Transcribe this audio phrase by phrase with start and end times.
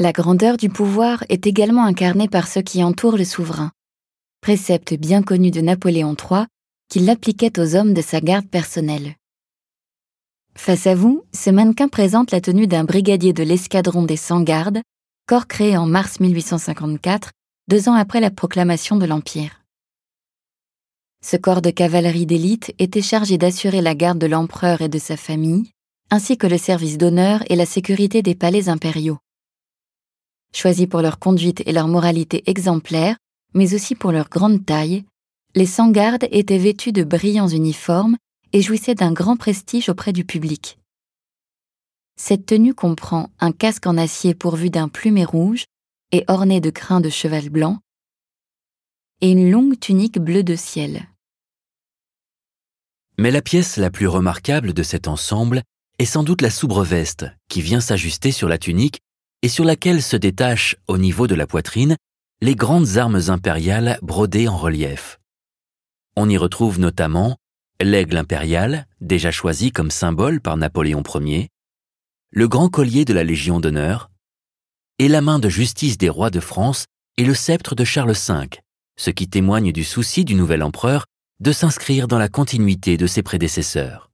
[0.00, 3.72] La grandeur du pouvoir est également incarnée par ceux qui entourent le souverain,
[4.40, 6.44] précepte bien connu de Napoléon III
[6.88, 9.16] qu'il l'appliquait aux hommes de sa garde personnelle.
[10.54, 14.82] Face à vous, ce mannequin présente la tenue d'un brigadier de l'escadron des 100 gardes,
[15.26, 17.32] corps créé en mars 1854,
[17.66, 19.64] deux ans après la proclamation de l'Empire.
[21.24, 25.16] Ce corps de cavalerie d'élite était chargé d'assurer la garde de l'empereur et de sa
[25.16, 25.72] famille,
[26.12, 29.18] ainsi que le service d'honneur et la sécurité des palais impériaux.
[30.52, 33.16] Choisis pour leur conduite et leur moralité exemplaires,
[33.54, 35.04] mais aussi pour leur grande taille,
[35.54, 38.16] les sans-gardes étaient vêtus de brillants uniformes
[38.52, 40.78] et jouissaient d'un grand prestige auprès du public.
[42.16, 45.64] Cette tenue comprend un casque en acier pourvu d'un plumet rouge
[46.12, 47.78] et orné de crins de cheval blanc,
[49.20, 51.08] et une longue tunique bleue de ciel.
[53.18, 55.62] Mais la pièce la plus remarquable de cet ensemble
[55.98, 59.00] est sans doute la soubreveste qui vient s'ajuster sur la tunique
[59.42, 61.96] et sur laquelle se détachent au niveau de la poitrine
[62.40, 65.18] les grandes armes impériales brodées en relief.
[66.16, 67.36] On y retrouve notamment
[67.80, 71.48] l'aigle impérial, déjà choisi comme symbole par Napoléon Ier,
[72.30, 74.10] le grand collier de la Légion d'honneur,
[74.98, 78.48] et la main de justice des rois de France et le sceptre de Charles V,
[78.96, 81.06] ce qui témoigne du souci du nouvel empereur
[81.40, 84.10] de s'inscrire dans la continuité de ses prédécesseurs.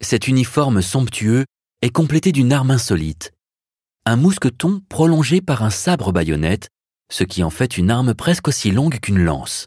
[0.00, 1.44] Cet uniforme somptueux
[1.82, 3.32] est complété d'une arme insolite,
[4.08, 6.68] un mousqueton prolongé par un sabre baïonnette,
[7.10, 9.66] ce qui en fait une arme presque aussi longue qu'une lance.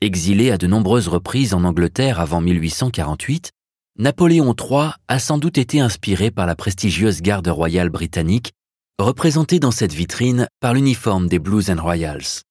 [0.00, 3.52] Exilé à de nombreuses reprises en Angleterre avant 1848,
[3.96, 8.50] Napoléon III a sans doute été inspiré par la prestigieuse garde royale britannique,
[8.98, 12.42] représentée dans cette vitrine par l'uniforme des Blues and Royals.